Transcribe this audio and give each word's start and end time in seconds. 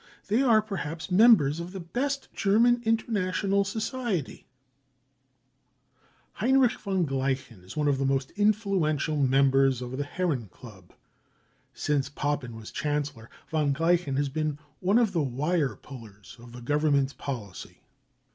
They 0.29 0.41
are 0.41 0.63
perhaps 0.63 1.11
members 1.11 1.59
of 1.59 1.73
the 1.73 1.79
best 1.79 2.33
German 2.33 2.81
international 2.85 3.63
society." 3.63 4.47
(Our 6.39 6.39
emphasis. 6.39 6.39
Editors.) 6.39 6.39
Heinrich 6.39 6.79
von 6.79 7.05
Gleichen 7.05 7.63
is 7.63 7.77
one 7.77 7.87
of 7.87 7.99
the 7.99 8.05
most 8.05 8.31
influential 8.31 9.15
members 9.17 9.79
of 9.79 9.99
the 9.99 10.03
Herrenklub. 10.03 10.95
Since 11.75 12.09
Papen 12.09 12.55
was 12.55 12.71
Chancellor, 12.71 13.29
von 13.47 13.73
Gleichen 13.75 14.15
has 14.17 14.29
been 14.29 14.57
one 14.79 14.97
of 14.97 15.13
the 15.13 15.21
wire 15.21 15.75
pullers 15.75 16.35
of 16.39 16.51
the 16.51 16.61
Government's 16.61 17.13
policy. 17.13 17.83